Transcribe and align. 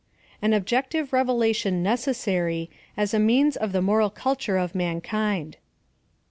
AN 0.41 0.51
OBJECTIVE 0.53 1.13
REVELATION 1.13 1.83
NECESSARY, 1.83 2.71
AS 2.97 3.13
A 3.13 3.19
MEANS 3.19 3.55
OF 3.55 3.71
THE 3.71 3.83
MORAL 3.83 4.09
CULTURE 4.09 4.57
OF 4.57 4.73
MANKIND. 4.73 5.57